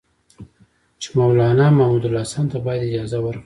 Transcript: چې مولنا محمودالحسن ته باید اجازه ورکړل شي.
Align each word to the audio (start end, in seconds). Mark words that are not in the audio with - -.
چې 1.01 1.07
مولنا 1.17 1.67
محمودالحسن 1.77 2.45
ته 2.51 2.57
باید 2.65 2.81
اجازه 2.91 3.17
ورکړل 3.21 3.37
شي. 3.37 3.39